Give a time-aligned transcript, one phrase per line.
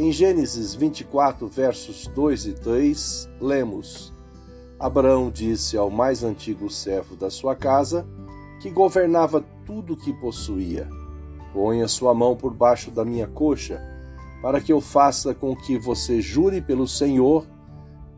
[0.00, 4.12] Em Gênesis 24, versos 2 e 3, lemos:
[4.78, 8.06] Abraão disse ao mais antigo servo da sua casa,
[8.60, 10.88] que governava tudo o que possuía:
[11.52, 13.82] Ponha sua mão por baixo da minha coxa,
[14.40, 17.44] para que eu faça com que você jure pelo Senhor,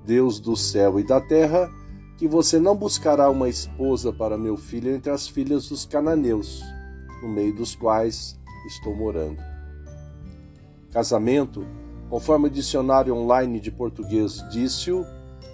[0.05, 1.73] Deus do céu e da terra,
[2.19, 6.62] que você não buscará uma esposa para meu filho entre as filhas dos cananeus,
[7.23, 9.59] no meio dos quais estou morando.
[10.91, 11.67] Casamento,
[12.09, 14.91] conforme o dicionário online de português disse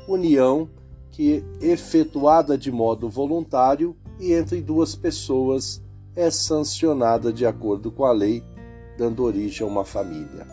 [0.08, 0.68] união
[1.10, 5.82] que, efetuada de modo voluntário e entre duas pessoas,
[6.14, 8.42] é sancionada de acordo com a lei,
[8.96, 10.46] dando origem a uma família.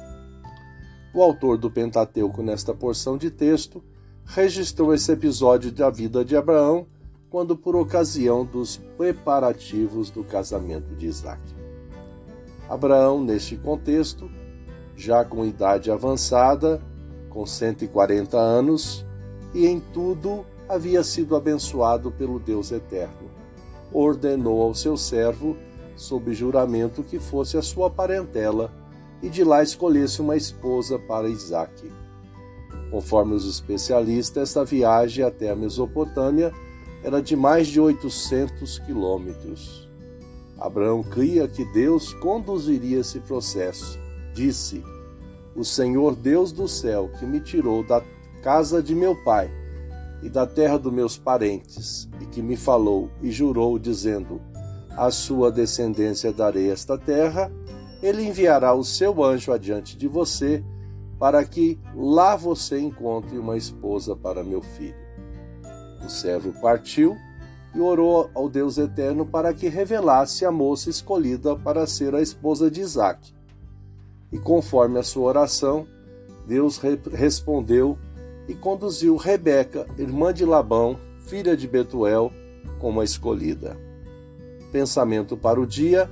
[1.14, 3.84] O autor do Pentateuco, nesta porção de texto,
[4.26, 6.88] registrou esse episódio da vida de Abraão
[7.30, 11.42] quando, por ocasião dos preparativos do casamento de Isaac.
[12.70, 14.30] Abraão, neste contexto,
[14.96, 16.82] já com idade avançada,
[17.30, 19.06] com 140 anos,
[19.54, 23.32] e em tudo havia sido abençoado pelo Deus Eterno.
[23.92, 25.56] Ordenou ao seu servo,
[25.96, 28.72] sob juramento, que fosse a sua parentela
[29.22, 31.92] e de lá escolhesse uma esposa para Isaque.
[32.92, 36.52] Conforme os especialistas, esta viagem até a Mesopotâmia
[37.04, 39.90] era de mais de 800 quilômetros.
[40.60, 44.00] Abraão cria que Deus conduziria esse processo.
[44.34, 44.84] Disse:
[45.56, 48.02] o Senhor Deus do céu, que me tirou da
[48.42, 49.52] casa de meu pai
[50.24, 54.42] e da terra dos meus parentes, e que me falou e jurou, dizendo:
[54.98, 57.52] A sua descendência darei esta terra,
[58.02, 60.64] ele enviará o seu anjo adiante de você,
[61.20, 65.04] para que lá você encontre uma esposa para meu filho.
[66.04, 67.16] O servo partiu
[67.76, 72.70] e orou ao Deus eterno para que revelasse a moça escolhida para ser a esposa
[72.70, 73.34] de Isaque.
[74.34, 75.88] E conforme a sua oração,
[76.48, 77.98] Deus re respondeu
[78.48, 82.34] e conduziu Rebeca, irmã de Labão, filha de Betuel,
[82.80, 83.78] como a escolhida.
[84.72, 86.10] Pensamento para o dia.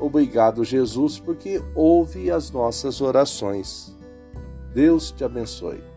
[0.00, 3.96] Obrigado, Jesus, porque ouve as nossas orações.
[4.74, 5.89] Deus te abençoe.